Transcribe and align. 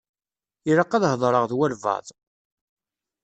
Ilaq 0.69 0.91
ad 0.93 1.03
heḍṛeɣ 1.11 1.43
d 1.49 1.53
walebɛaḍ. 1.57 2.05